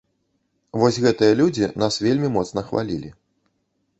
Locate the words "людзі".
1.41-1.69